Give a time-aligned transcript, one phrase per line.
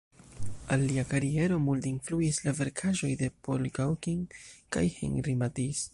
[0.75, 4.25] Al lia kariero multe influis la verkaĵoj de Paul Gauguin
[4.77, 5.89] kaj Henri Matisse.